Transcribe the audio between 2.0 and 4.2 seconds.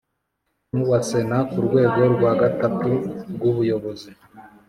rwa gatatu rwubuyobozi